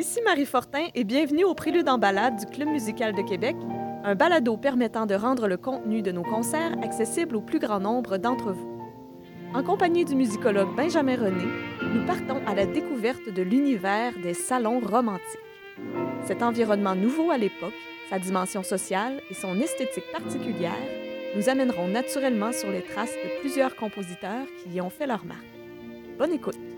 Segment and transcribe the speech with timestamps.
[0.00, 3.54] Ici Marie Fortin et bienvenue au Prélude en balade du Club musical de Québec,
[4.02, 8.16] un balado permettant de rendre le contenu de nos concerts accessible au plus grand nombre
[8.16, 8.80] d'entre vous.
[9.52, 11.44] En compagnie du musicologue Benjamin René,
[11.82, 15.38] nous partons à la découverte de l'univers des salons romantiques.
[16.24, 17.74] Cet environnement nouveau à l'époque,
[18.08, 20.72] sa dimension sociale et son esthétique particulière
[21.36, 25.44] nous amèneront naturellement sur les traces de plusieurs compositeurs qui y ont fait leur marque.
[26.18, 26.69] Bonne écoute!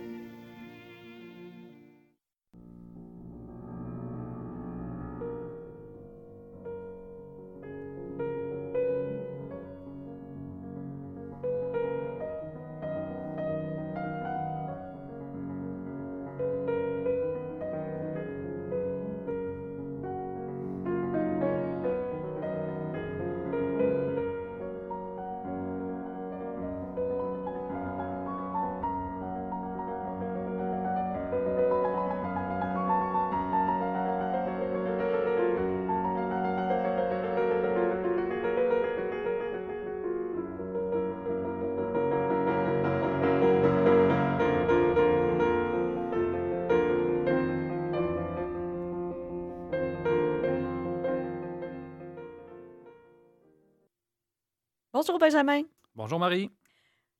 [55.05, 55.63] Bonjour Benjamin.
[55.97, 56.49] Bonjour Marie.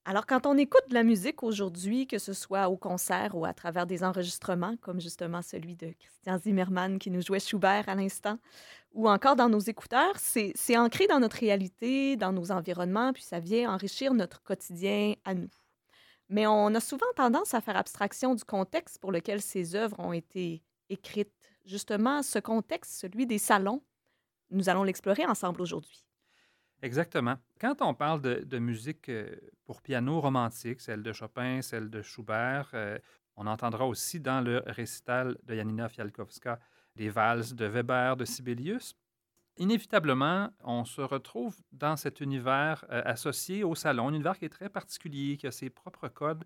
[0.05, 3.53] Alors quand on écoute de la musique aujourd'hui, que ce soit au concert ou à
[3.53, 8.39] travers des enregistrements, comme justement celui de Christian Zimmermann qui nous jouait Schubert à l'instant,
[8.93, 13.41] ou encore dans nos écouteurs, c'est ancré dans notre réalité, dans nos environnements, puis ça
[13.41, 15.51] vient enrichir notre quotidien à nous.
[16.29, 20.13] Mais on a souvent tendance à faire abstraction du contexte pour lequel ces œuvres ont
[20.13, 21.35] été écrites.
[21.65, 23.83] Justement, ce contexte, celui des salons,
[24.53, 26.05] nous allons l'explorer ensemble aujourd'hui.
[26.83, 27.37] Exactement.
[27.61, 32.69] Quand on parle de, musique euh, pour piano romantique, celle de Chopin, celle de Schubert,
[32.75, 32.99] euh,
[33.37, 36.59] on entendra aussi dans le récital de Janina Fialkowska
[36.97, 38.97] des valses de Weber, de Sibelius.
[39.59, 44.49] Inévitablement, on se retrouve dans cet univers euh, associé au salon, un univers qui est
[44.49, 46.45] très particulier, qui a ses propres codes,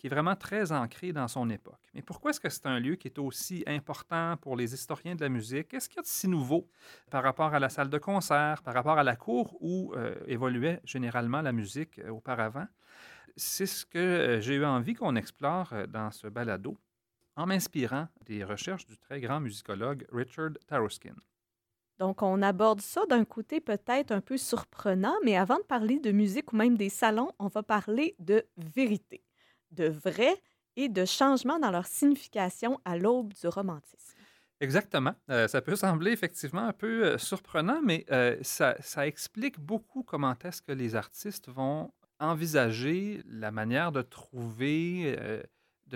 [0.00, 1.78] qui est vraiment très ancré dans son époque.
[1.92, 5.20] Mais pourquoi est-ce que c'est un lieu qui est aussi important pour les historiens de
[5.20, 5.68] la musique?
[5.68, 6.66] Qu'est-ce qu'il y a de si nouveau
[7.10, 10.80] par rapport à la salle de concert, par rapport à la cour où euh, évoluait
[10.84, 12.66] généralement la musique euh, auparavant?
[13.36, 16.78] C'est ce que euh, j'ai eu envie qu'on explore dans ce balado
[17.36, 21.14] en m'inspirant des recherches du très grand musicologue Richard Taruskin.
[21.98, 26.10] Donc, on aborde ça d'un côté peut-être un peu surprenant, mais avant de parler de
[26.10, 29.22] musique ou même des salons, on va parler de vérité
[29.72, 30.34] de vrai
[30.76, 34.16] et de changement dans leur signification à l'aube du romantisme.
[34.60, 35.14] Exactement.
[35.30, 38.76] Euh, ça peut sembler effectivement un peu euh, surprenant, mais euh, ça,
[39.06, 45.18] explique beaucoup comment est-ce que les artistes vont envisager la manière de trouver,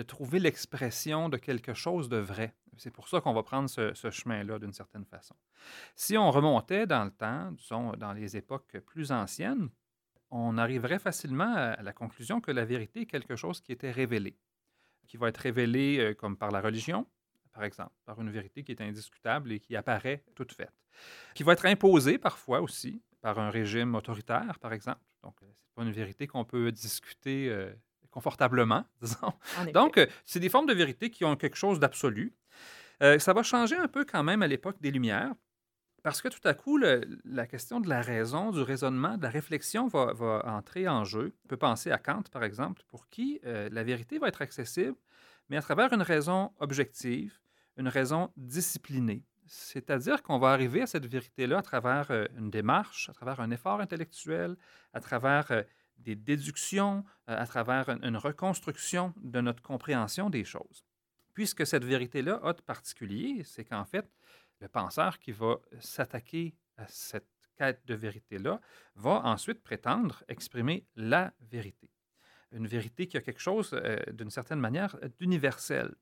[0.07, 2.55] trouver l'expression de quelque chose de vrai.
[2.77, 5.35] C'est pour ça qu'on va prendre ce, chemin-là d'une certaine façon.
[5.95, 7.53] Si on remontait dans le temps,
[7.97, 9.69] dans les époques plus anciennes,
[10.31, 14.37] on arriverait facilement à la conclusion que la vérité est quelque chose qui était révélé,
[15.07, 17.05] qui va être révélé euh, comme par la religion,
[17.53, 20.73] par exemple, par une vérité qui est indiscutable et qui apparaît toute faite,
[21.33, 25.01] qui va être imposée parfois aussi par un régime autoritaire, par exemple.
[25.23, 27.73] Donc, euh, ce n'est pas une vérité qu'on peut discuter euh,
[28.11, 29.33] confortablement, disons.
[29.73, 32.33] Donc, c'est des formes de vérité qui ont quelque chose d'absolu.
[32.99, 35.33] ça va changer un peu quand même à l'époque des Lumières.
[36.05, 39.87] Parce que tout à coup, la question de la raison, du raisonnement, de la réflexion
[39.87, 41.35] va, entrer en jeu.
[41.45, 44.95] On peut penser à Kant, par exemple, pour qui euh, la vérité va être accessible,
[45.49, 47.39] mais à travers une raison objective,
[47.77, 49.23] une raison disciplinée.
[49.47, 53.49] C'est-à-dire qu'on va arriver à cette vérité-là à travers euh, une démarche, à travers un
[53.49, 54.57] effort intellectuel,
[54.93, 55.63] à travers euh,
[55.97, 60.85] des déductions, à travers une reconstruction de notre compréhension des choses.
[61.33, 64.07] Puisque cette vérité-là a de particulier, c'est qu'en fait,
[64.59, 68.59] le penseur qui va s'attaquer à cette quête de vérité-là
[68.95, 71.89] va ensuite prétendre exprimer la vérité.
[72.51, 75.93] Une vérité qui a quelque chose, euh, d'une certaine manière, d'universel.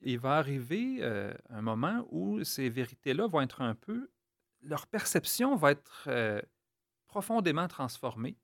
[0.00, 4.10] Il va arriver euh, un moment où ces vérités-là vont être un peu,
[4.62, 6.40] leur perception va être euh,
[7.06, 8.36] profondément transformée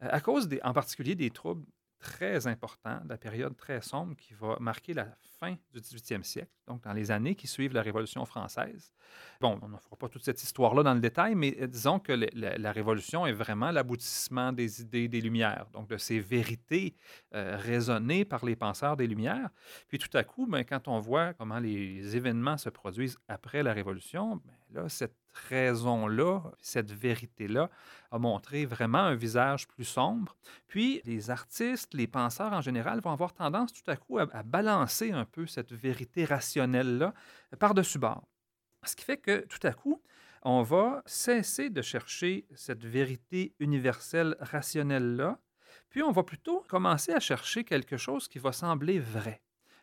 [0.00, 1.64] à cause, en particulier, des troubles
[2.02, 5.06] très important, la période très sombre qui va marquer la
[5.38, 8.92] fin du 18e siècle, donc dans les années qui suivent la Révolution française.
[9.40, 12.12] Bon, on ne fera pas toute cette histoire-là dans le détail, mais euh, disons que
[12.12, 16.96] la, Révolution est vraiment l'aboutissement des idées des Lumières, donc de ces vérités
[17.34, 19.50] euh, raisonnées par les penseurs des Lumières.
[19.88, 23.72] Puis tout à coup, ben, quand on voit comment les événements se produisent après la
[23.72, 25.16] Révolution, ben, là, cette
[25.48, 27.70] raison-là, cette vérité-là,
[28.10, 30.36] a montré vraiment un visage plus sombre.
[30.68, 35.12] Puis les artistes, les penseurs en général vont avoir tendance tout à coup à, balancer
[35.12, 37.14] un peu cette vérité rationnelle-là
[37.58, 38.28] par-dessus bord.
[38.84, 40.02] Ce qui fait que tout à coup,
[40.42, 45.38] on va cesser de chercher cette vérité universelle rationnelle-là,
[45.88, 49.40] puis on va plutôt commencer à chercher quelque chose qui va sembler vrai.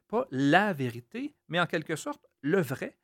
[0.08, 2.98] Pas la vérité, mais en quelque sorte le vrai,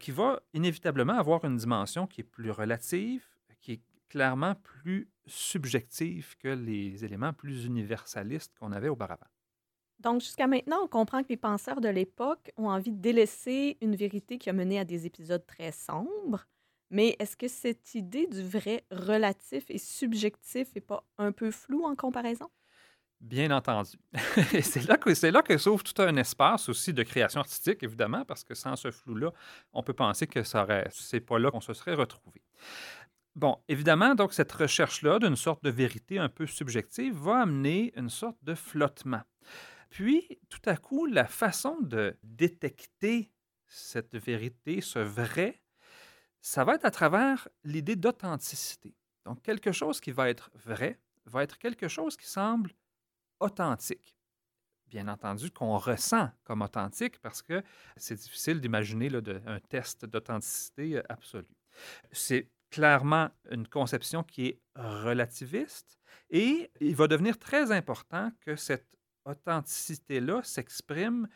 [0.00, 3.26] qui va inévitablement avoir une dimension qui est plus relative,
[3.60, 9.26] qui est clairement plus subjective que les éléments plus universalistes qu'on avait auparavant.
[10.00, 13.94] Donc, jusqu'à maintenant, on comprend que les penseurs de l'époque ont envie de délaisser une
[13.94, 16.44] vérité qui a mené à des épisodes très sombres.
[16.90, 21.84] Mais est-ce que cette idée du vrai relatif et subjectif n'est pas un peu floue
[21.84, 22.48] en comparaison?
[23.22, 23.92] Bien entendu.
[24.52, 27.84] Et c'est là que c'est là que s'ouvre tout un espace aussi de création artistique,
[27.84, 29.30] évidemment, parce que sans ce flou-là,
[29.72, 32.42] on peut penser que ça aurait, c'est pas là qu'on se serait retrouvé.
[33.36, 38.10] Bon, évidemment, donc cette recherche-là d'une sorte de vérité un peu subjective va amener une
[38.10, 39.22] sorte de flottement.
[39.88, 43.30] Puis, tout à coup, la façon de détecter
[43.68, 45.62] cette vérité, ce vrai,
[46.40, 48.96] ça va être à travers l'idée d'authenticité.
[49.24, 52.72] Donc, quelque chose qui va être vrai va être quelque chose qui semble
[53.42, 54.16] authentique.
[54.86, 57.62] Bien entendu, qu'on ressent comme authentique parce que
[57.96, 59.10] c'est difficile d'imaginer
[59.46, 61.56] un test d'authenticité euh, absolue.
[62.10, 65.98] C'est clairement une conception qui est relativiste
[66.30, 71.28] et il va devenir très important que cette authenticité-là s'exprime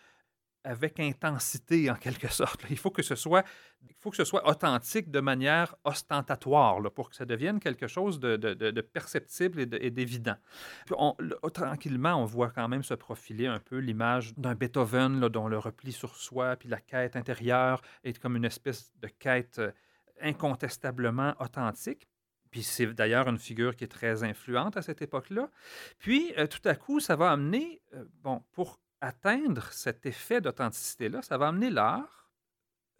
[0.66, 2.64] avec intensité en quelque sorte.
[2.70, 3.44] Il faut que ce soit,
[3.88, 8.18] il faut que ce soit authentique de manière ostentatoire pour que ça devienne quelque chose
[8.18, 10.36] de, perceptible et d'évident.
[11.52, 15.92] tranquillement, on voit quand même se profiler un peu l'image d'un Beethoven dont le repli
[15.92, 19.70] sur soi, puis la quête intérieure est comme une espèce de quête euh,
[20.20, 22.08] incontestablement authentique.
[22.50, 25.50] Puis c'est d'ailleurs une figure qui est très influente à cette époque-là.
[25.98, 31.22] Puis euh, tout à coup, ça va amener, euh, bon, pour atteindre cet effet d'authenticité-là,
[31.22, 32.30] ça va amener l'art,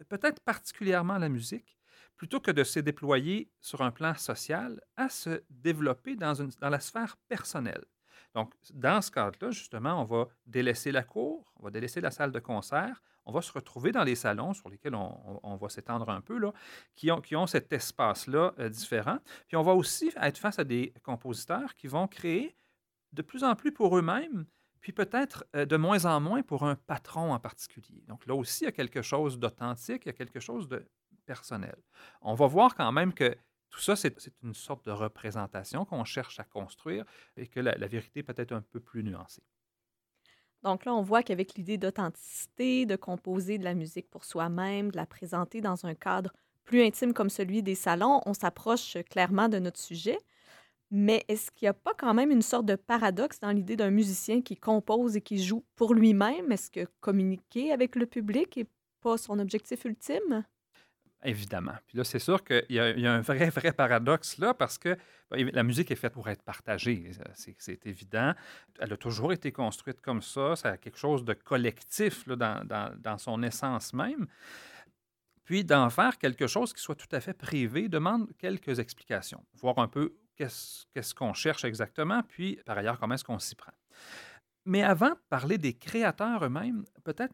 [0.09, 1.77] peut-être particulièrement la musique,
[2.15, 6.69] plutôt que de se déployer sur un plan social, à se développer dans, une, dans
[6.69, 7.85] la sphère personnelle.
[8.33, 12.31] Donc, dans ce cadre-là, justement, on va délaisser la cour, on va délaisser la salle
[12.31, 16.21] de concert, on va se retrouver dans les salons sur lesquels on, va s'étendre un
[16.21, 16.53] peu, là,
[16.95, 19.17] qui, ont, qui ont cet espace-là euh, différent.
[19.47, 22.55] Puis on va aussi être face à des compositeurs qui vont créer
[23.11, 24.45] de plus en plus pour eux-mêmes
[24.79, 28.03] puis peut-être euh, de moins en moins pour un patron en particulier.
[28.07, 30.87] Donc là aussi, il y a quelque chose d'authentique, il y a quelque chose de
[31.25, 31.75] personnel.
[32.21, 33.35] On va voir quand même que
[33.69, 38.23] tout ça, c'est une sorte de représentation qu'on cherche à construire et que la, vérité
[38.23, 39.43] peut être un peu plus nuancée.
[40.63, 44.97] Donc là, on voit qu'avec l'idée d'authenticité, de composer de la musique pour soi-même, de
[44.97, 46.33] la présenter dans un cadre
[46.63, 50.17] plus intime comme celui des salons, on s'approche clairement de notre sujet.
[50.89, 53.89] Mais est-ce qu'il n'y a pas quand même une sorte de paradoxe dans l'idée d'un
[53.89, 56.51] musicien qui compose et qui joue pour lui-même?
[56.51, 58.67] Est-ce que communiquer avec le public n'est
[59.01, 60.45] pas son objectif ultime?
[61.23, 61.73] Évidemment.
[61.87, 64.95] Puis là, c'est sûr qu'il y, a un vrai, vrai paradoxe là parce que
[65.31, 67.11] la musique est faite pour être partagée.
[67.33, 68.33] C'est évident.
[68.79, 70.55] Elle a toujours été construite comme ça.
[70.55, 74.27] Ça a quelque chose de collectif là, dans, dans, dans son essence même.
[75.43, 79.79] Puis d'en faire quelque chose qui soit tout à fait privé demande quelques explications, voir
[79.79, 83.73] un peu qu'est-ce qu'on cherche exactement, puis par ailleurs, comment est-ce qu'on s'y prend.
[84.65, 87.33] Mais avant de parler des créateurs eux-mêmes, peut-être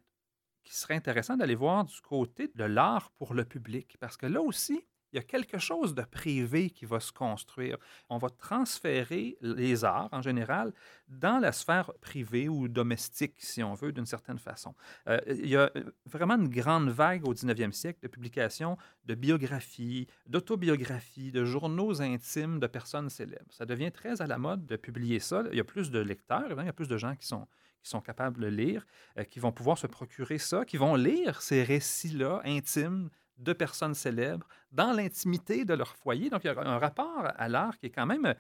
[0.64, 4.42] qu'il serait intéressant d'aller voir du côté de l'art pour le public, parce que là
[4.42, 7.78] aussi, il y a quelque chose de privé qui va se construire.
[8.10, 10.74] On va transférer les arts en général
[11.08, 14.74] dans la sphère privée ou domestique, si on veut, d'une certaine façon.
[15.08, 15.72] Euh, il y a
[16.06, 22.60] vraiment une grande vague au 19e siècle de publications de biographies, d'autobiographies, de journaux intimes
[22.60, 23.52] de personnes célèbres.
[23.52, 25.44] Ça devient très à la mode de publier ça.
[25.52, 27.48] Il y a plus de lecteurs, il y a plus de gens qui sont
[27.84, 28.86] qui sont capables de lire,
[29.20, 33.96] euh, qui vont pouvoir se procurer ça, qui vont lire ces récits-là intimes de personnes
[33.96, 36.30] célèbres dans l'intimité de leur foyer.
[36.30, 38.36] Donc, il y a un rapport à l'art qui est quand même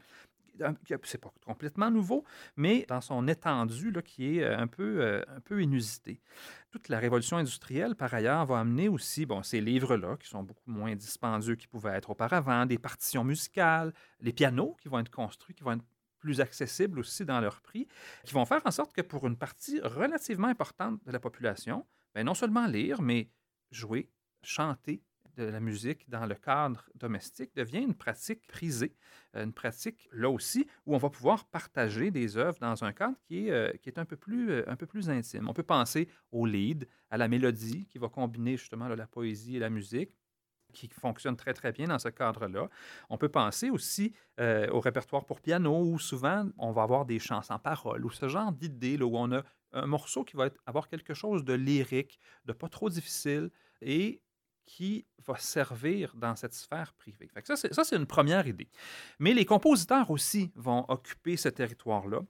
[0.61, 0.71] euh,
[1.03, 2.23] c'est pas complètement nouveau,
[2.55, 6.21] mais dans son étendue là, qui est euh, un peu, euh, un peu inusité.
[6.71, 10.69] Toute la révolution industrielle, par ailleurs, va amener aussi bon, ces livres-là, qui sont beaucoup
[10.69, 15.55] moins dispendieux qu'ils pouvaient être auparavant, des partitions musicales, les pianos qui vont être construits,
[15.55, 15.85] qui vont être
[16.19, 17.87] plus accessibles aussi dans leur prix,
[18.23, 21.85] qui vont faire en sorte que pour une partie relativement importante de la population,
[22.15, 23.29] bien, non seulement lire, mais
[23.71, 24.09] jouer,
[24.45, 25.01] chanter
[25.35, 28.95] de la musique dans le cadre domestique devient une pratique prisée,
[29.35, 33.17] euh, une pratique là aussi où on va pouvoir partager des œuvres dans un cadre
[33.23, 35.47] qui est, euh, qui est un, peu plus, euh, un peu plus intime.
[35.49, 39.59] On peut penser au lead, à la mélodie qui va combiner justement la poésie et
[39.59, 40.11] la musique.
[40.73, 42.67] qui fonctionne très, très bien dans ce cadre-là.
[43.07, 47.43] On peut penser aussi au répertoire pour piano, où souvent on va avoir des chants
[47.43, 51.13] sans parole, ou ce genre d'idée où on a un morceau qui va avoir quelque
[51.13, 54.23] chose de lyrique, de pas trop difficile, et
[54.65, 57.29] qui va servir dans cette sphère privée.
[57.43, 58.69] ça, c'est une première idée.
[59.19, 62.21] Mais les compositeurs aussi vont occuper ce territoire-là.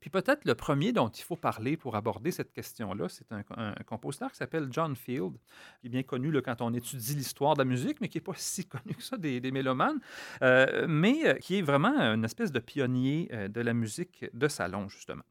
[0.00, 3.42] Puis peut-être le premier dont il faut parler pour aborder cette question-là, c'est un,
[3.86, 5.36] compositeur qui s'appelle John Field,
[5.80, 8.32] qui est bien connu quand on étudie l'histoire de la musique, mais qui n'est pas
[8.36, 9.98] si connu que ça des, mélomanes,
[10.42, 14.48] euh, mais euh, qui est vraiment une espèce de pionnier euh, de la musique de
[14.48, 15.24] salon, justement.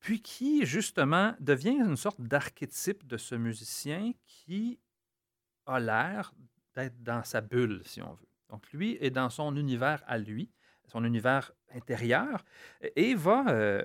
[0.00, 4.78] Puis qui, justement, devient une sorte d'archétype de ce musicien qui
[5.66, 6.32] a l'air
[6.74, 8.28] d'être dans sa bulle, si on veut.
[8.48, 10.50] Donc lui est dans son univers à lui,
[10.86, 12.44] son univers intérieur,
[12.96, 13.84] et va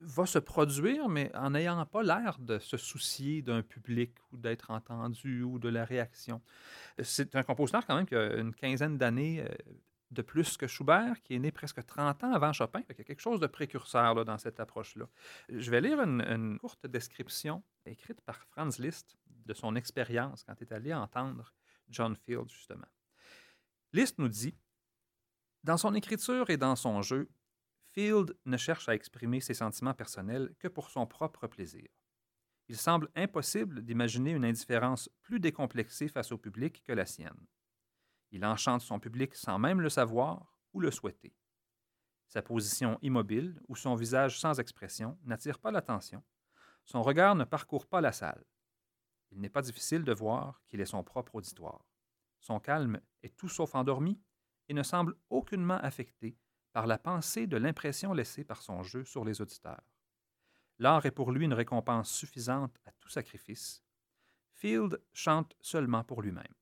[0.00, 4.70] va se produire, mais en n'ayant pas l'air de se soucier d'un public ou d'être
[4.70, 6.40] entendu ou de la réaction.
[7.02, 9.48] C'est un compositeur quand même qui a une quinzaine d'années euh,
[10.10, 12.80] de plus que Schubert, qui est né presque 30 ans avant Chopin.
[12.88, 15.08] Il y a quelque chose de précurseur là, dans cette approche-là.
[15.48, 20.64] Je vais lire une, courte description écrite par Franz Liszt de son expérience quand il
[20.64, 21.52] est allé entendre
[21.88, 22.88] John Field, justement.
[23.92, 24.54] Liszt nous dit
[25.64, 27.28] Dans son écriture et dans son jeu,
[27.92, 31.88] Field ne cherche à exprimer ses sentiments personnels que pour son propre plaisir.
[32.68, 37.46] Il semble impossible d'imaginer une indifférence plus décomplexée face au public que la sienne.
[38.30, 41.34] Il enchante son public sans même le savoir ou le souhaiter.
[42.26, 46.22] Sa position immobile ou son visage sans expression n'attire pas l'attention.
[46.84, 48.44] Son regard ne parcourt pas la salle.
[49.30, 51.86] Il n'est pas difficile de voir qu'il est son propre auditoire.
[52.40, 54.20] Son calme est tout sauf endormi
[54.68, 56.38] et ne semble aucunement affecté
[56.72, 59.82] par la pensée de l'impression laissée par son jeu sur les auditeurs.
[60.78, 63.82] L'art est pour lui une récompense suffisante à tout sacrifice.
[64.52, 66.54] Field chante seulement pour lui-même.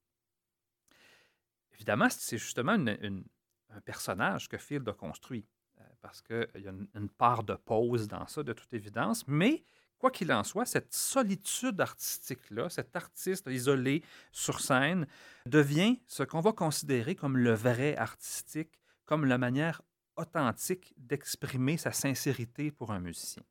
[1.76, 5.46] Évidemment, c'est justement un personnage que Field a construit,
[5.78, 9.62] euh, parce qu'il y a une, part de pause dans ça, de toute évidence, mais
[9.98, 14.02] quoi qu'il en soit, cette solitude artistique-là, cet artiste isolé
[14.32, 15.06] sur scène,
[15.44, 19.82] devient ce qu'on va considérer comme le vrai artistique, comme la manière
[20.16, 23.42] authentique d'exprimer sa sincérité pour un musicien.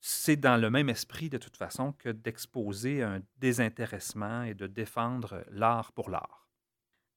[0.00, 5.44] C'est dans le même esprit, de toute façon, que d'exposer un désintéressement et de défendre
[5.50, 6.47] l'art pour l'art.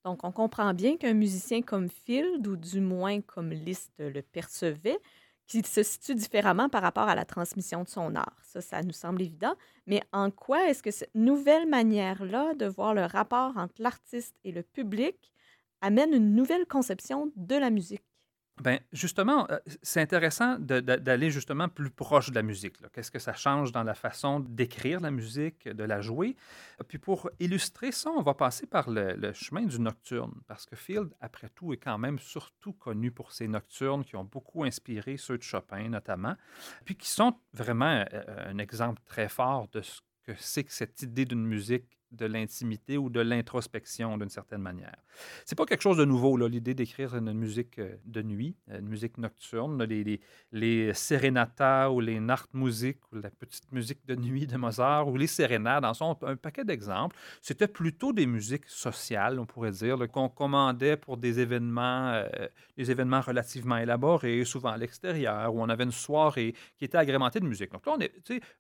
[0.06, 5.00] Donc, on comprend bien qu'un musicien comme Field, ou du moins comme Liszt le percevait,
[5.48, 8.38] qui se situe différemment par rapport à la transmission de son art.
[8.44, 9.54] Ça, ça nous semble évident.
[9.86, 14.52] Mais en quoi est-ce que cette nouvelle manière-là de voir le rapport entre l'artiste et
[14.52, 15.32] le public
[15.82, 18.11] amène une nouvelle conception de la musique?
[18.62, 22.78] Ben, justement, euh, c'est intéressant d'aller justement plus proche de la musique.
[22.94, 26.36] Qu'est-ce que ça change dans la façon d'écrire la musique, de la jouer?
[26.88, 31.12] Puis pour illustrer ça, on va passer par le, chemin du nocturne, parce que Field,
[31.22, 35.40] après tout, est quand même surtout connu pour ses nocturnes qui ont beaucoup inspiré ceux
[35.40, 36.36] de Chopin notamment,
[36.86, 41.02] puis qui sont vraiment euh, un exemple très fort de ce que c'est que cette
[41.02, 44.96] idée d'une musique de l'intimité ou de l'introspection d'une certaine manière.
[45.46, 48.88] C'est pas quelque chose de nouveau, l'idée d'écrire une musique euh, de nuit, euh, une
[48.88, 50.20] musique nocturne, les, les,
[50.52, 50.94] les
[51.90, 55.94] ou les Nachtmusik ou la petite musique de nuit de Mozart ou les sérénades en
[55.94, 57.16] sont un paquet d'exemples.
[57.42, 62.28] C'était plutôt des musiques sociales, on pourrait dire, qu'on commandait pour des événements, euh,
[62.78, 67.40] des événements relativement élaborés, souvent à l'extérieur, où on avait une soirée qui était agrémentée
[67.40, 67.72] de musique.
[67.72, 68.12] Donc là, on est,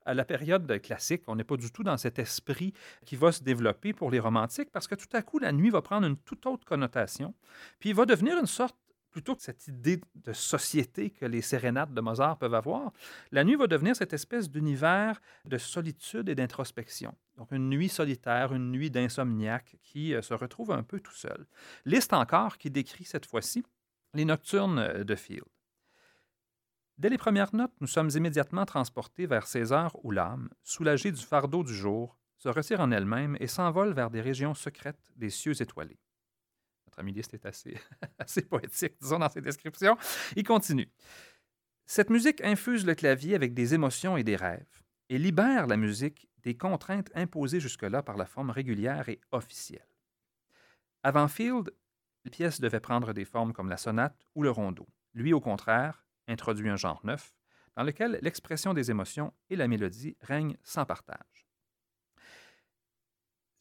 [0.05, 2.73] à la période classique, on n'est pas du tout dans cet esprit
[3.05, 5.81] qui va se développer pour les romantiques parce que tout à coup, la nuit va
[5.81, 7.33] prendre une toute autre connotation,
[7.79, 8.75] puis va devenir une sorte
[9.11, 12.93] plutôt que cette idée de société que les sérénates de Mozart peuvent avoir,
[13.31, 17.13] la nuit va devenir cette espèce d'univers de solitude et d'introspection.
[17.37, 21.45] Donc une nuit solitaire, une nuit d'insomniaque qui euh, se retrouve un peu tout seul.
[21.85, 23.63] Liste encore qui décrit cette fois-ci
[24.13, 25.45] les nocturnes de Field.
[26.97, 31.21] Dès les premières notes, nous sommes immédiatement transportés vers ces heures où l'âme, soulagée du
[31.21, 35.61] fardeau du jour, se retire en elle-même et s'envole vers des régions secrètes des cieux
[35.61, 35.99] étoilés.
[36.87, 37.77] Notre ami Liszt est assez,
[38.19, 39.95] assez poétique, disons, dans ses descriptions.
[40.35, 40.89] Il continue.
[41.85, 46.27] Cette musique infuse le clavier avec des émotions et des rêves et libère la musique
[46.41, 49.85] des contraintes imposées jusque-là par la forme régulière et officielle.
[51.03, 51.71] Avant Field,
[52.25, 54.87] les pièces devaient prendre des formes comme la sonate ou le rondeau.
[55.13, 57.35] Lui, au contraire, introduit un genre neuf,
[57.75, 61.30] dans lequel l'expression des émotions et la mélodie règnent sans partage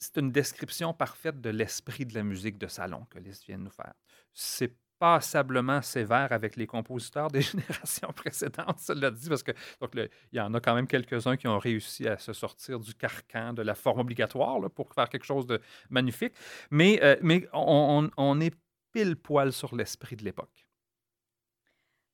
[0.00, 3.64] c'est une description parfaite de l'esprit de la musique de salon que Liszt vient de
[3.64, 3.92] nous faire.
[4.32, 10.08] C'est passablement sévère avec les compositeurs des générations précédentes, cela dit, parce que donc il
[10.32, 13.62] y en a quand même quelques-uns qui ont réussi à se sortir du carcan de
[13.62, 16.34] la forme obligatoire pour faire quelque chose de magnifique.
[16.70, 18.54] Mais, euh, mais on, on est
[18.92, 20.66] pile poil sur l'esprit de l'époque.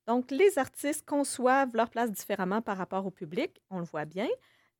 [0.07, 4.29] Donc, les artistes conçoivent leur place différemment par rapport au public, on le voit bien.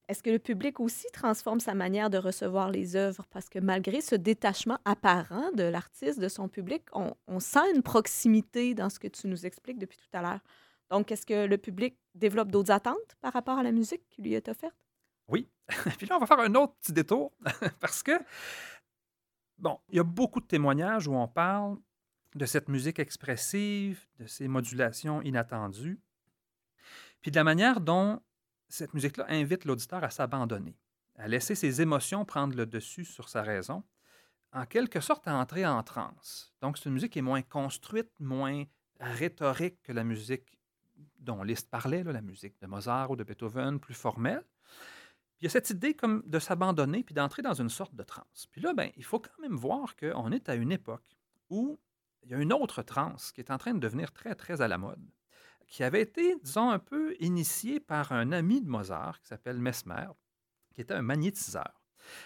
[0.09, 3.27] Est-ce que le public aussi transforme sa manière de recevoir les œuvres?
[3.31, 8.75] Parce que malgré ce détachement apparent de l'artiste, de son public, on, sent une proximité
[8.75, 10.41] dans ce que tu nous expliques depuis tout à l'heure.
[10.91, 14.35] Donc, est-ce que le public développe d'autres attentes par rapport à la musique qui lui
[14.35, 14.77] est offerte?
[15.27, 15.49] Oui.
[15.99, 17.33] Puis là, on va faire un autre petit détour
[17.81, 18.13] parce que,
[19.59, 21.79] bon, il y a beaucoup de témoignages où on parle
[22.37, 25.99] de cette musique expressive, de ces modulations inattendues,
[27.23, 28.21] puis de la manière dont
[28.69, 30.77] cette musique-là invite l'auditeur à s'abandonner,
[31.17, 33.85] à laisser ses émotions prendre le dessus sur sa raison,
[34.53, 36.55] en quelque sorte à entrer en transe.
[36.61, 38.65] Donc, c'est une musique qui est moins construite, moins
[39.01, 40.59] rhétorique que la musique
[41.19, 44.45] dont Liszt parlait, la musique de Mozart ou de Beethoven, plus formelle.
[45.37, 48.03] Puis il y a cette idée comme de s'abandonner puis d'entrer dans une sorte de
[48.03, 48.47] transe.
[48.51, 51.19] Puis là, ben, il faut quand même voir qu'on est à une époque
[51.51, 51.79] où
[52.23, 54.69] il y a une autre transe qui est en train de devenir très, très à
[54.69, 55.05] la mode
[55.67, 60.09] qui avait été, disons, un peu initié par un ami de Mozart qui s'appelle Mesmer,
[60.75, 61.81] qui était un magnétiseur.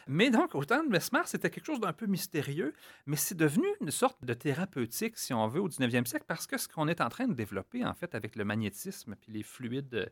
[0.06, 2.74] Mais donc, au temps de Mesmer, c'était quelque chose d'un peu mystérieux,
[3.06, 6.58] mais c'est devenu une sorte de thérapeutique, si on veut, au 19e siècle, parce que
[6.58, 9.88] ce qu'on est en train de développer, en fait, avec le magnétisme puis les fluides
[9.88, 10.10] de,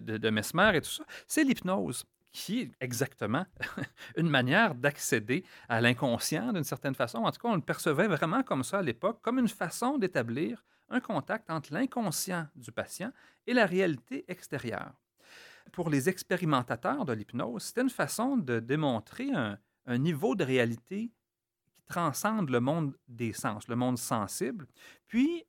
[0.00, 3.46] de, de Mesmer et tout ça, c'est l'hypnose qui est exactement
[4.16, 7.18] une manière d'accéder à l'inconscient d'une certaine façon.
[7.18, 10.64] En tout cas, on le percevait vraiment comme ça à l'époque, comme une façon d'établir
[10.90, 13.12] un contact entre l'inconscient du patient
[13.46, 14.92] et la réalité extérieure.
[15.72, 19.58] Pour les expérimentateurs de l'hypnose, c'était une façon de démontrer un,
[19.98, 21.10] niveau de réalité
[21.70, 24.66] qui transcende le monde des sens, le monde sensible.
[25.06, 25.44] Puis,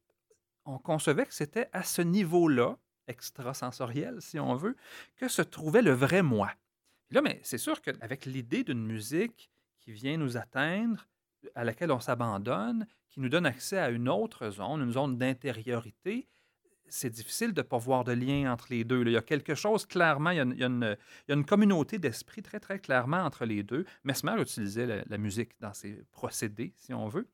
[0.66, 2.78] on concevait que c'était à ce niveau-là,
[3.08, 4.78] extrasensoriel, si on veut,
[5.18, 6.54] que se trouvait le vrai moi.
[7.12, 11.08] là, mais c'est sûr qu'avec l'idée d'une musique qui vient nous atteindre,
[11.56, 16.28] à laquelle on s'abandonne, qui nous donne accès à une autre zone, une zone d'intériorité,
[16.90, 19.04] c'est difficile de ne pas voir de lien entre les deux.
[19.06, 23.20] Il y a quelque chose clairement, il y a une, communauté d'esprit très, très clairement
[23.20, 23.86] entre les deux.
[24.04, 27.28] Mesmer utilisait la, musique dans ses procédés, si on veut.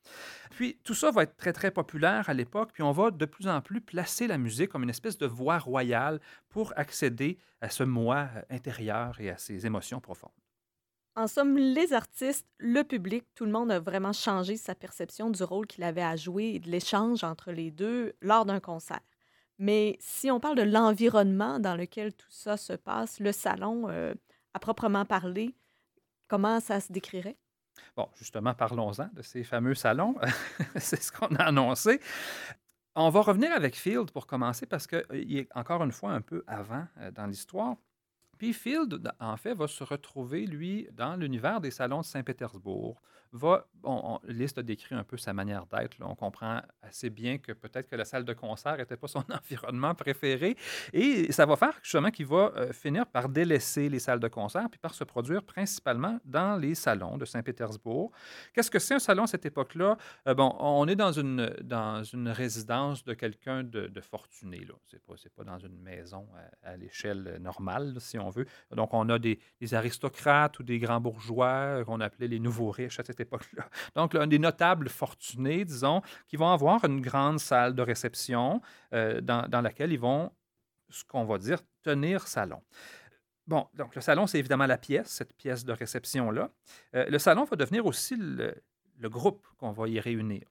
[0.51, 3.47] Puis tout ça va être très, très populaire à l'époque, puis on va de plus
[3.47, 7.83] en plus placer la musique comme une espèce de voie royale pour accéder à ce
[7.83, 10.31] moi intérieur et à ses émotions profondes.
[11.17, 15.43] En somme, les artistes, le public, tout le monde a vraiment changé sa perception du
[15.43, 18.99] rôle qu'il avait à jouer et de l'échange entre les deux lors d'un concert.
[19.57, 24.13] Mais si on parle de l'environnement dans lequel tout ça se passe, le salon, euh,
[24.53, 25.55] à proprement parler,
[26.27, 27.37] comment ça se décrirait?
[27.95, 30.15] Bon, justement, parlons-en de ces fameux salons.
[30.75, 32.01] C'est ce qu'on a annoncé.
[32.95, 36.21] On va revenir avec Field pour commencer parce qu'il euh, est encore une fois un
[36.21, 37.77] peu avant euh, dans l'histoire.
[38.37, 43.01] Puis Field, en fait, va se retrouver, lui, dans l'univers des salons de Saint-Pétersbourg.
[43.31, 45.97] Va, on, a décrit un peu sa manière d'être.
[45.99, 49.93] On comprend assez bien que peut-être que la salle de concert n'était pas son environnement
[49.93, 50.55] préféré.
[50.93, 54.69] Et ça va faire justement qu'il va euh, finir par délaisser les salles de concert
[54.69, 58.11] puis par se produire principalement dans les salons de Saint-Pétersbourg.
[58.53, 59.97] Qu'est-ce que c'est un salon à cette époque-là?
[60.27, 64.65] Euh, bon, on est dans une, dans une résidence de quelqu'un de, fortuné.
[64.85, 66.27] Ce n'est pas, pas dans une maison
[66.63, 68.24] à, l'échelle normale, si on
[68.71, 69.39] Donc, on a des,
[69.71, 73.67] aristocrates ou des grands bourgeois qu'on appelait les nouveaux riches à cette époque-là.
[73.95, 78.61] Donc, des notables fortunés, disons, qui vont avoir une grande salle de réception
[78.93, 80.31] euh, dans, laquelle ils vont,
[80.89, 82.61] ce qu'on va dire, tenir salon.
[83.47, 86.49] Bon, donc le salon, c'est évidemment la pièce, cette pièce de réception-là.
[86.95, 90.41] Euh, le salon va devenir aussi le groupe qu'on va y réunir.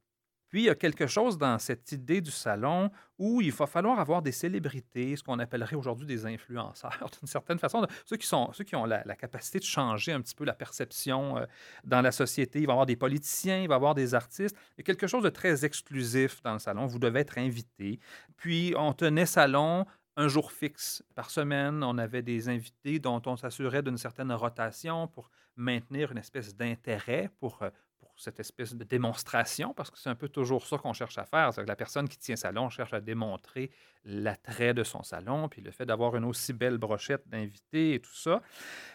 [0.55, 2.89] Puis, il y a quelque chose dans cette idée du salon
[3.19, 7.59] où il va falloir avoir des célébrités, ce qu'on appellerait aujourd'hui des influenceurs, d'une certaine
[7.59, 10.53] façon, ceux qui, sont, ceux qui ont la, capacité de changer un petit peu la
[10.53, 11.47] perception euh,
[11.83, 12.61] dans la société.
[12.61, 14.57] Il va y avoir des politiciens, il va y avoir des artistes.
[14.77, 16.87] Il y a quelque chose de très exclusif dans le salon.
[16.87, 17.99] Vous devez être invité.
[18.37, 21.83] Puis, on tenait salon un jour fixe par semaine.
[21.83, 27.29] On avait des invités dont on s'assurait d'une certaine rotation pour maintenir une espèce d'intérêt,
[27.41, 27.59] pour
[28.17, 31.53] cette espèce de démonstration, parce que c'est un peu toujours ça qu'on cherche à faire.
[31.53, 33.71] C'est que la personne qui tient salon cherche à démontrer
[34.05, 38.15] l'attrait de son salon, puis le fait d'avoir une aussi belle brochette d'invités et tout
[38.15, 38.43] ça.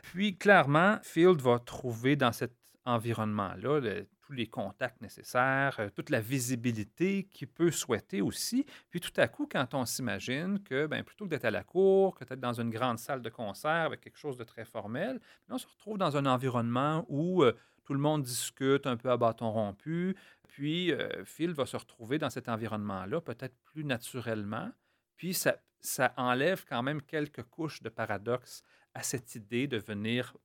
[0.03, 2.53] Puis clairement, Field va trouver dans cet
[2.85, 3.81] environnement-là
[4.29, 8.65] tous les contacts nécessaires, euh, toute la visibilité qu'il peut souhaiter aussi.
[8.89, 12.15] Puis tout à coup, quand on s'imagine que ben, plutôt que d'être à la cour,
[12.15, 15.19] que d'être dans une grande salle de concert avec quelque chose de très formel,
[15.49, 17.53] on se retrouve dans un environnement où euh,
[17.89, 20.15] tout le monde discute un peu à bâton rompu.
[20.47, 24.69] Puis euh, Phil va se retrouver dans cet environnement-là, peut-être plus naturellement.
[25.15, 28.61] Puis ça, ça enlève quand même quelques couches de paradoxe
[28.93, 30.37] à cette idée de venir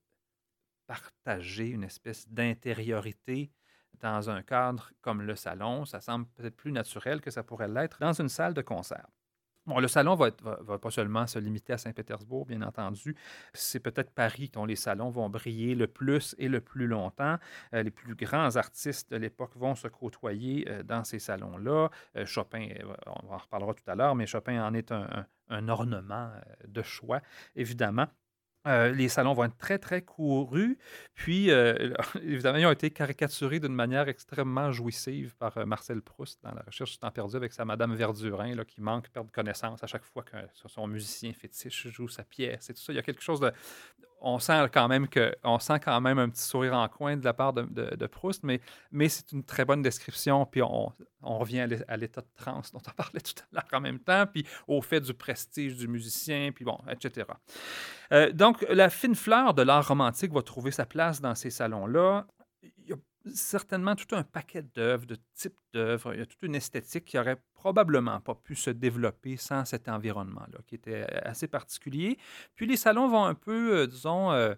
[0.87, 3.51] partager une espèce d'intériorité
[3.99, 5.85] dans un cadre comme le salon.
[5.85, 9.05] Ça semble peut-être plus naturel que ça pourrait l'être dans une salle de concert.
[9.67, 13.15] Bon, le salon va, va, pas seulement se limiter à Saint-Pétersbourg, bien entendu.
[13.53, 17.37] C'est peut-être Paris dont les salons vont briller le plus et le plus longtemps.
[17.73, 21.89] Euh, les plus grands artistes de l'époque vont se côtoyer euh, dans ces salons-là.
[22.15, 22.67] Euh, Chopin,
[23.07, 26.31] on en reparlera tout à l'heure, mais Chopin en est un ornement
[26.67, 27.21] de choix,
[27.55, 28.07] évidemment.
[28.67, 30.77] Euh, les salons vont être très, très courus.
[31.13, 36.39] Puis, euh, évidemment, ils ont été caricaturés d'une manière extrêmement jouissive par euh, Marcel Proust
[36.43, 39.83] dans La recherche du temps perdu avec sa Madame Verdurin, là, qui manque, perd connaissance
[39.83, 42.71] à chaque fois que son musicien fétiche joue sa pièce.
[42.89, 43.51] Il y a quelque chose de
[44.25, 45.07] on sent quand même
[45.43, 48.59] on sent quand même un petit sourire en coin de la part de, Proust, mais,
[48.91, 50.45] mais c'est une très bonne description.
[50.45, 53.99] Puis on, revient à l'état de transe dont on parlait tout à l'heure en même
[53.99, 57.27] temps, puis au fait du prestige du musicien, puis bon, etc.
[58.11, 62.25] Euh, donc, la fine fleur de l'art romantique va trouver sa place dans ces salons-là.
[63.33, 66.13] Certainement tout un paquet d'œuvres, de types d'œuvres.
[66.13, 69.89] Il y a toute une esthétique qui aurait probablement pas pu se développer sans cet
[69.89, 72.19] environnement-là, qui était assez particulier.
[72.53, 74.53] Puis les salons vont un peu, euh, disons, euh,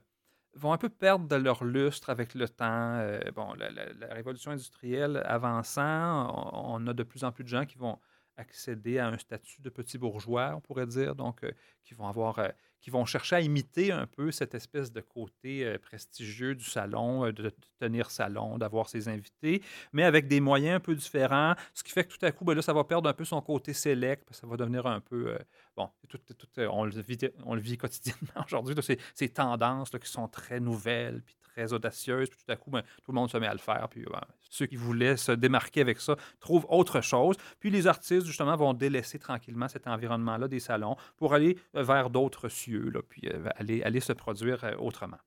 [0.54, 2.98] vont un peu perdre de leur lustre avec le temps.
[2.98, 7.78] Euh, bon, la, révolution industrielle avançant, on, a de plus en plus de gens qui
[7.78, 8.00] vont
[8.38, 11.42] accéder à un statut de petit bourgeois, on pourrait dire, donc
[11.84, 12.40] qui vont avoir
[12.82, 17.26] qui vont chercher à imiter un peu cette espèce de côté euh, prestigieux du salon,
[17.26, 19.62] euh, de, tenir salon, d'avoir ses invités,
[19.94, 22.54] mais avec des moyens un peu différents, ce qui fait que tout à coup, ben
[22.56, 25.38] là, ça va perdre un peu son côté sélect, ça va devenir un peu, euh,
[25.76, 26.20] bon, tout,
[26.58, 31.24] on, le vit, on le vit quotidiennement aujourd'hui, ces, ces, tendances qui sont très nouvelles,
[31.58, 33.88] très audacieuses, puis tout à coup, ben, tout le monde se met à le faire,
[33.90, 38.28] puis ben, ceux qui voulaient se démarquer avec ça trouvent autre chose, puis les artistes,
[38.28, 43.24] justement, vont délaisser tranquillement cet environnement-là des salons pour aller vers d'autres cieux, là, puis
[43.26, 45.18] euh, aller, aller se produire euh, autrement.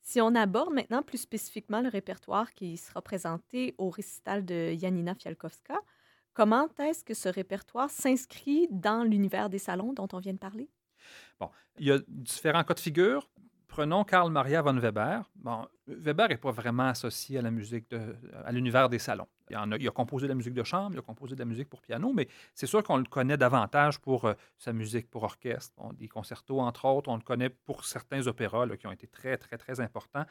[0.00, 5.14] Si on aborde maintenant plus spécifiquement le répertoire qui sera présenté au récital de Janina
[5.14, 5.78] Fialkowska,
[6.32, 10.70] comment est-ce que ce répertoire s'inscrit dans l'univers des salons dont on vient de parler?
[11.38, 13.28] Bon, il y a différents cas de figure.
[13.70, 15.22] Prenons Karl Maria von Weber.
[15.36, 19.28] Bon, Weber n'est pas vraiment associé à la musique, de, à l'univers des salons.
[19.48, 21.80] Il, a, composé de la musique de chambre, il a composé de la musique pour
[21.80, 26.08] piano, mais c'est sûr qu'on le connaît davantage pour euh, sa musique pour orchestre, des
[26.08, 27.08] concertos entre autres.
[27.08, 30.26] On le connaît pour certains opéras qui ont été très, très, très importants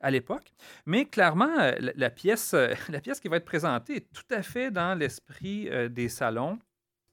[0.00, 0.52] à l'époque.
[0.86, 4.42] Mais clairement, euh, la, pièce, euh, la pièce qui va être présentée est tout à
[4.42, 6.60] fait dans l'esprit des salons.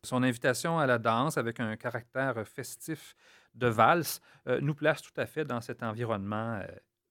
[0.03, 3.15] Son invitation à la danse avec un caractère festif
[3.53, 6.65] de valse euh, nous place tout à fait dans cet environnement euh,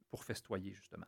[0.09, 1.07] pour festoyer, justement.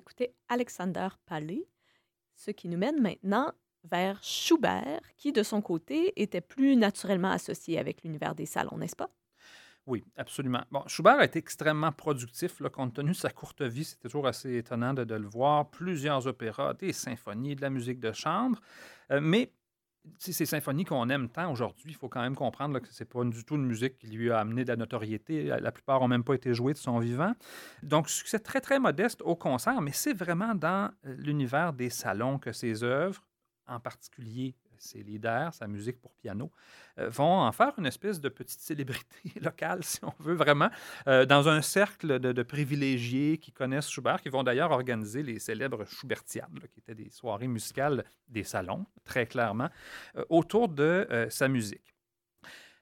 [0.00, 1.66] On Alexander Palais,
[2.34, 3.52] ce qui nous mène maintenant
[3.84, 8.96] vers Schubert, qui, de son côté, était plus naturellement associé avec l'univers des salons, n'est-ce
[8.96, 9.10] pas?
[9.86, 10.62] Oui, absolument.
[10.70, 13.84] Bon, Schubert a été extrêmement productif, là, compte tenu de sa courte vie.
[13.84, 15.70] C'était toujours assez étonnant de, le voir.
[15.70, 18.60] Plusieurs opéras, des symphonies, de la musique de chambre.
[19.10, 19.52] Euh, mais
[20.18, 23.24] ces symphonies qu'on aime tant aujourd'hui, il faut quand même comprendre que ce n'est pas
[23.24, 25.44] du tout une musique qui lui a amené de la notoriété.
[25.44, 27.34] La plupart n'ont même pas été jouées de son vivant.
[27.82, 32.38] Donc, succès très, très modeste au concert, mais c'est vraiment dans euh, l'univers des salons
[32.38, 33.22] que ces œuvres,
[33.66, 36.50] en particulier ses leaders, sa musique pour piano,
[36.98, 40.70] euh, vont en faire une espèce de petite célébrité locale, si on veut vraiment,
[41.06, 45.84] euh, dans un cercle de, privilégiés qui connaissent Schubert, qui vont d'ailleurs organiser les célèbres
[45.84, 49.68] Schubertiades, qui étaient des soirées musicales des salons, très clairement,
[50.16, 51.91] euh, autour de sa musique.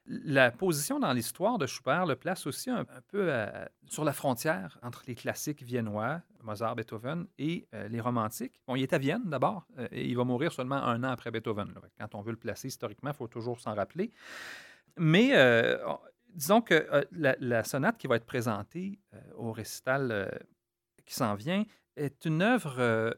[0.07, 3.31] La position dans l'histoire de Schubert le place aussi un, peu
[3.87, 8.59] sur la frontière entre les classiques viennois, Mozart, Beethoven, et euh, les romantiques.
[8.67, 11.29] Bon, il est à Vienne d'abord, euh, et il va mourir seulement un an après
[11.29, 11.73] Beethoven.
[11.99, 14.11] Quand on veut le placer historiquement, il faut toujours s'en rappeler.
[14.97, 15.77] Mais euh,
[16.33, 18.99] disons que la, sonate qui va être présentée
[19.35, 20.41] au récital
[21.05, 21.63] qui s'en vient
[21.95, 23.15] est une œuvre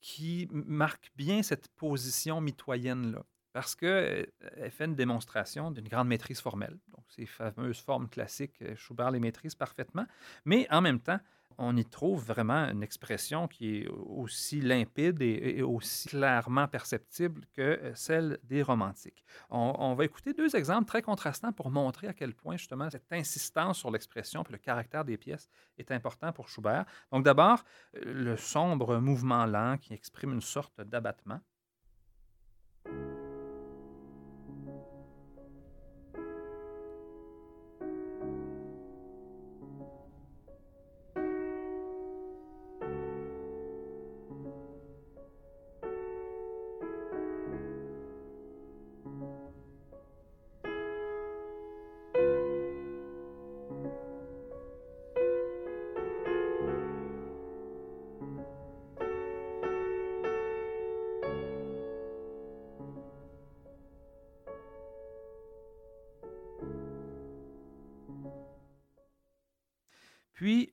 [0.00, 3.22] qui marque bien cette position mitoyenne-là
[3.58, 4.30] parce qu'elle
[4.70, 6.78] fait une démonstration d'une grande maîtrise formelle.
[6.92, 10.06] Donc, ces fameuses formes classiques, Schubert les maîtrise parfaitement,
[10.44, 11.18] mais en même temps,
[11.58, 17.62] on y trouve vraiment une expression qui est aussi limpide et, aussi clairement perceptible que
[17.62, 19.24] euh, celle des romantiques.
[19.50, 23.78] On, va écouter deux exemples très contrastants pour montrer à quel point justement cette insistance
[23.78, 26.84] sur l'expression et le caractère des pièces est important pour Schubert.
[27.10, 27.64] Donc d'abord,
[27.96, 31.40] euh, le sombre mouvement lent qui exprime une sorte d'abattement.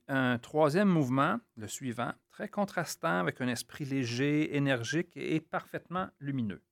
[0.08, 6.62] Un troisième mouvement, le suivant, très contrastant avec un esprit léger, énergique et parfaitement lumineux.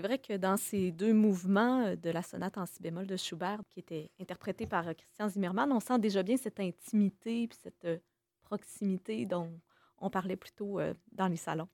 [0.00, 3.18] C'est vrai que dans ces deux mouvements euh, de la sonate en si bémol de
[3.18, 7.58] Schubert, qui était interprété par euh, Christian Zimmermann, on sent déjà bien cette intimité puis
[7.62, 7.98] cette euh,
[8.40, 9.52] proximité dont
[9.98, 10.80] on parlait plus tôt
[11.12, 11.68] dans les salons.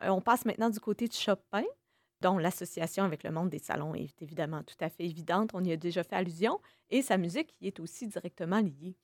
[0.00, 1.64] on passe maintenant du côté de Chopin,
[2.22, 5.50] dont l'association avec le monde des salons est évidemment tout à fait évidente.
[5.52, 6.62] On y a déjà fait allusion.
[6.88, 8.96] Et sa musique y est aussi directement liée.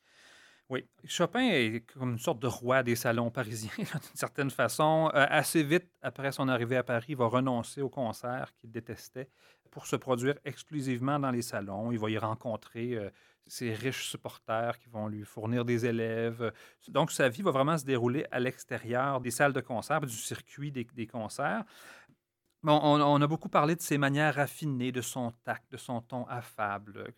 [0.70, 5.10] Oui, Chopin est comme une sorte de roi des salons parisiens, d'une certaine façon.
[5.14, 9.28] Euh, assez vite, après son arrivée à Paris, il va renoncer au concert qu'il détestait
[9.70, 11.92] pour se produire exclusivement dans les salons.
[11.92, 13.10] Il va y rencontrer euh,
[13.46, 16.50] ses riches supporters qui vont lui fournir des élèves.
[16.88, 20.72] Donc, sa vie va vraiment se dérouler à l'extérieur des salles de concert, du circuit
[20.72, 21.64] des concerts
[22.72, 27.12] on, a beaucoup parlé de ses manières raffinées, de son tact, de son ton affable.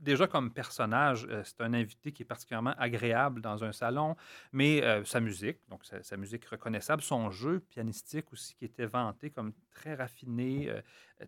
[0.00, 4.16] déjà, comme personnage, euh, c'est un invité qui est particulièrement agréable dans un salon,
[4.52, 9.30] mais euh, sa musique, donc sa, musique reconnaissable, son jeu pianistique aussi, qui était vanté
[9.30, 10.80] comme très raffiné, euh,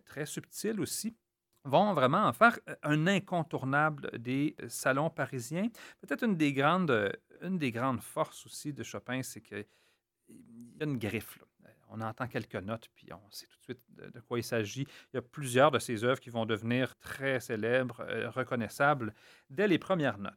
[0.05, 1.15] très subtil aussi,
[1.63, 5.69] vont vraiment en faire un incontournable des salons parisiens.
[5.99, 9.65] Peut-être une des grandes, une des grandes forces aussi de Chopin, c'est qu'il
[10.27, 11.39] y a une griffe.
[11.97, 14.85] On entend quelques notes, puis on sait tout de suite de, quoi il s'agit.
[15.13, 19.13] Il y a plusieurs de ses œuvres qui vont devenir très célèbres, euh, reconnaissables
[19.49, 20.33] dès les premières notes.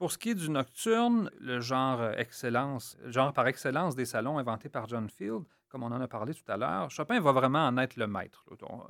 [0.00, 4.38] Pour ce qui est du nocturne, le genre euh, excellence, genre par excellence des salons
[4.38, 7.66] inventés par John Field, comme on en a parlé tout à l'heure, Chopin va vraiment
[7.66, 8.42] en être le maître.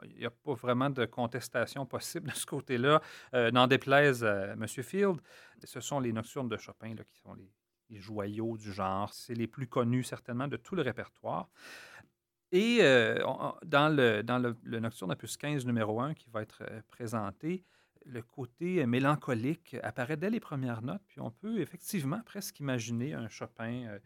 [0.04, 3.02] Il n'y a pas vraiment de contestation possible de ce côté-là.
[3.34, 4.64] Euh, n'en déplaise M.
[4.68, 5.20] Field,
[5.64, 9.12] ce sont les nocturnes de Chopin qui sont les, joyaux du genre.
[9.12, 11.48] C'est les plus connus certainement de tout le répertoire.
[12.52, 13.18] Et euh,
[13.64, 17.64] dans, le, dans le, le, Nocturne opus 15 numéro 1 qui va être présenté,
[18.06, 23.28] le côté mélancolique apparaît dès les premières notes, puis on peut effectivement presque imaginer un
[23.28, 23.98] Chopin euh,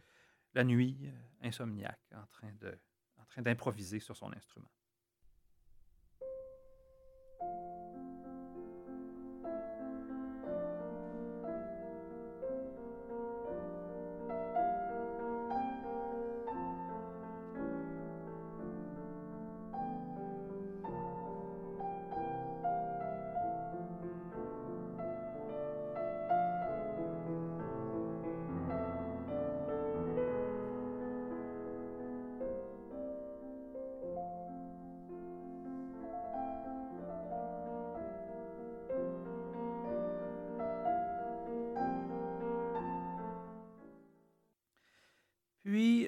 [0.54, 4.70] la nuit, euh, insomniaque, en train d'improviser sur son instrument.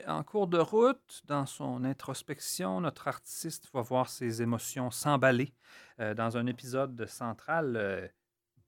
[0.07, 5.53] En cours de route, dans son introspection, notre artiste va voir ses émotions s'emballer
[6.01, 8.07] euh, dans un épisode central euh,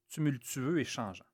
[0.09, 1.25] tumultueux et changeant.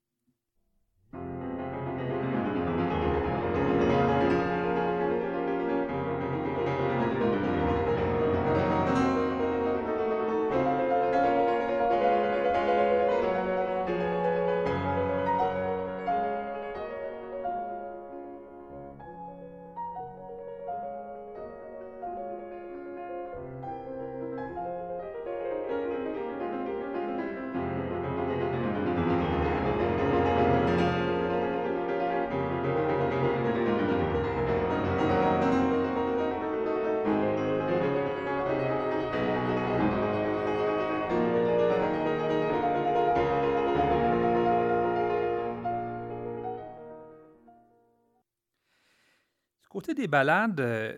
[49.75, 50.97] Côté des balades, euh,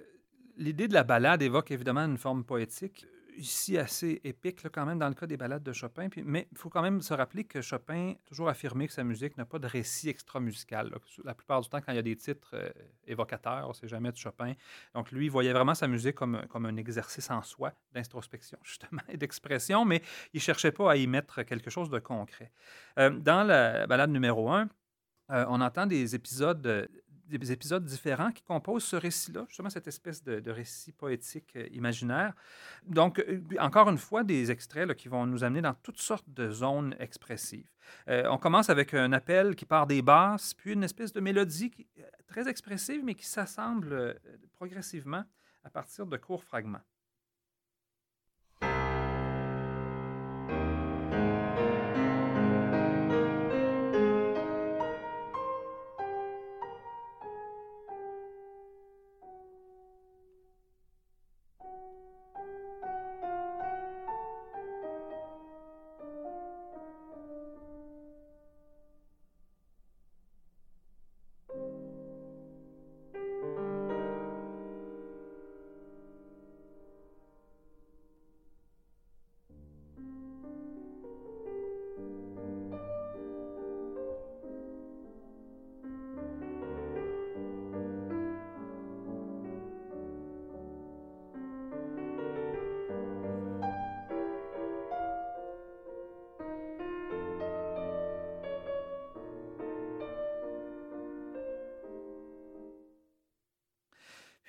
[0.58, 3.06] l'idée de la balade évoque évidemment une forme poétique,
[3.38, 6.08] ici assez épique quand même dans le cas des balades de Chopin.
[6.24, 9.38] Mais il faut quand même se rappeler que Chopin a toujours affirmé que sa musique
[9.38, 10.94] n'a pas de récit extra-musical.
[11.24, 12.68] La plupart du temps, quand il y a des titres euh,
[13.06, 14.52] évocateurs, c'est jamais de Chopin.
[14.94, 19.02] Donc lui, il voyait vraiment sa musique comme, comme un exercice en soi d'introspection, justement,
[19.08, 20.02] et d'expression, mais
[20.34, 22.52] il cherchait pas à y mettre quelque chose de concret.
[22.98, 24.68] Euh, dans la balade numéro un,
[25.28, 26.88] on entend des épisodes
[27.28, 32.34] des épisodes différents qui composent ce récit-là, justement cette espèce de, récit poétique euh, imaginaire.
[32.86, 36.50] Donc, euh, encore une fois, des extraits qui vont nous amener dans toutes sortes de
[36.50, 37.68] zones expressives.
[38.08, 41.72] Euh, on commence avec un appel qui part des basses, puis une espèce de mélodie
[42.26, 44.18] très expressive, mais qui s'assemble
[44.54, 45.24] progressivement
[45.64, 46.82] à partir de courts fragments.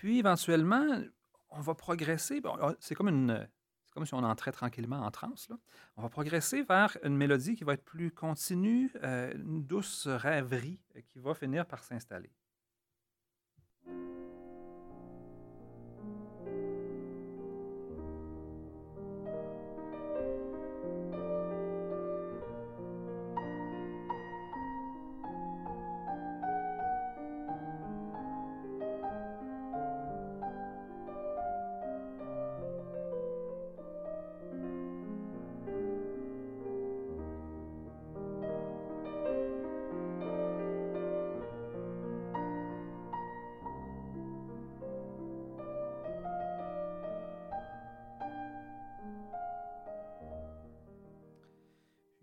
[0.08, 1.02] Puis éventuellement,
[1.50, 2.42] on va progresser.
[2.80, 3.12] c'est comme
[4.06, 5.50] si on entrait tranquillement en transe.
[5.98, 10.82] On va progresser vers une mélodie qui va être plus continue, euh, une douce rêverie
[11.10, 12.32] qui va finir par s'installer.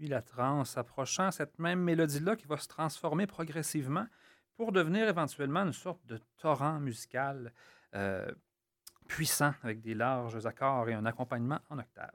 [0.09, 4.07] La transe approchant, cette même mélodie-là qui va se transformer progressivement
[4.57, 7.53] pour devenir éventuellement une sorte de torrent musical
[7.95, 8.31] euh,
[9.09, 12.15] puissant avec des larges accords et un accompagnement en octave.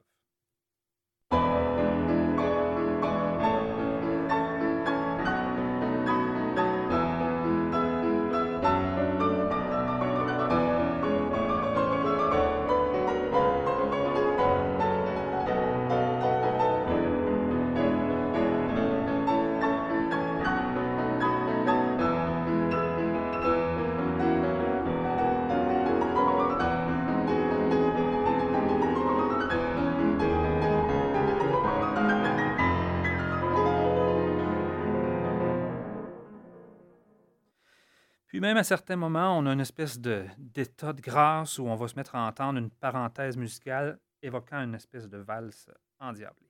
[38.34, 41.96] Même à certains moments, on a une espèce d'état de, grâce où on va se
[41.96, 45.70] mettre à entendre une parenthèse musicale évoquant une espèce de valse
[46.00, 46.49] endiablée.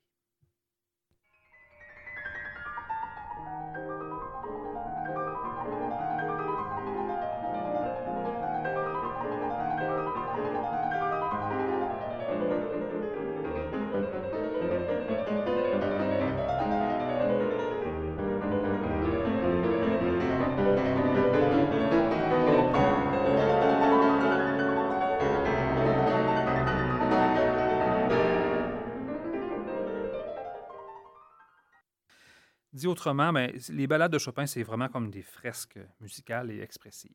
[32.80, 37.11] Dit autrement, mais les ballades de Chopin, c'est vraiment comme des fresques musicales et expressives.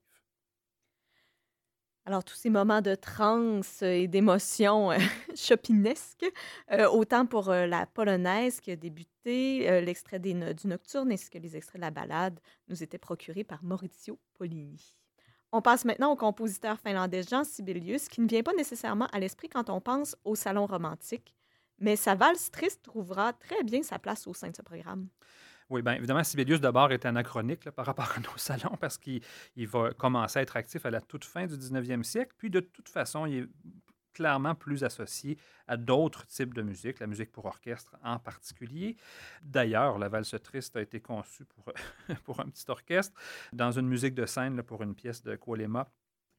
[2.05, 4.99] Alors, tous ces moments de transe et d'émotion euh,
[5.35, 6.31] chopinesques,
[6.71, 11.57] euh, autant pour euh, la polonaise qui a débuté, l'extrait du Nocturne ainsi que les
[11.57, 12.39] extraits de la ballade
[12.69, 14.99] nous étaient procurés par Maurizio Polini.
[15.51, 19.49] On passe maintenant au compositeur finlandais Jean Sibelius, qui ne vient pas nécessairement à l'esprit
[19.49, 21.35] quand on pense au salon romantique,
[21.79, 25.09] mais sa valse triste trouvera très bien sa place au sein de ce programme.
[25.71, 29.23] Oui, bien évidemment, Sibelius d'abord est anachronique par rapport à nos salons parce qu'il
[29.57, 32.33] va commencer à être actif à la toute fin du 19e siècle.
[32.37, 33.49] Puis de toute façon, il est
[34.15, 35.37] clairement plus associé
[35.67, 38.97] à d'autres types de musique, la musique pour orchestre en particulier.
[39.43, 43.19] D'ailleurs, la valse triste a été conçue pour, un petit orchestre
[43.53, 45.91] dans une musique de scène pour une pièce de Kolema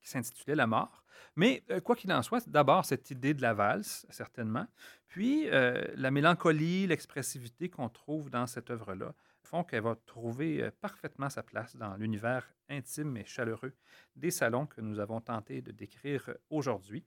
[0.06, 1.04] qui s'intitulait La mort.
[1.36, 4.68] Mais euh, quoi qu'il en soit, d'abord cette idée de la valse, certainement,
[5.08, 10.72] puis euh, la mélancolie, l'expressivité qu'on trouve dans cette œuvre-là font qu'elle va trouver euh,
[10.80, 13.74] parfaitement sa place dans l'univers intime et chaleureux
[14.16, 17.04] des salons que nous avons tenté de décrire aujourd'hui.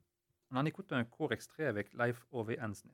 [0.51, 2.91] On en écoute un court extrait avec Life Ove Ansnes.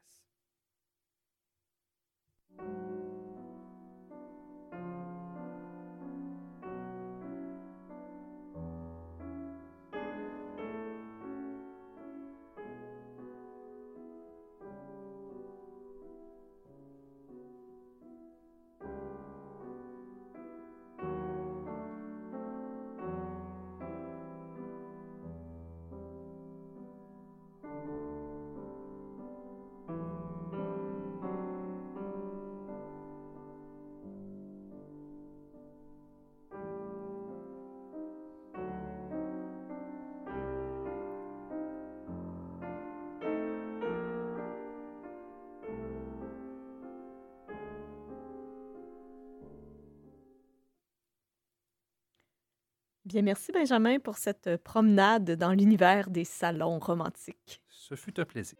[53.04, 57.60] Bien, merci Benjamin pour cette euh, promenade dans l'univers des salons romantiques.
[57.68, 58.58] Ce fut un plaisir.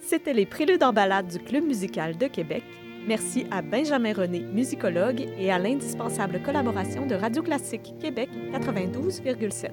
[0.00, 2.62] C'était les préludes en balade du Club musical de Québec.
[3.08, 9.72] Merci à Benjamin René, musicologue, et à l'indispensable collaboration de Radio Classique Québec 92,7.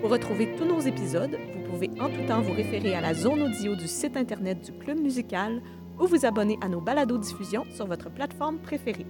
[0.00, 3.42] Pour retrouver tous nos épisodes, vous pouvez en tout temps vous référer à la zone
[3.42, 5.60] audio du site Internet du Club musical
[6.00, 9.06] ou vous abonner à nos balados-diffusions sur votre plateforme préférée.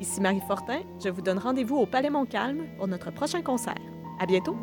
[0.00, 3.74] Ici Marie Fortin, je vous donne rendez-vous au Palais Montcalm pour notre prochain concert.
[4.20, 4.56] À bientôt!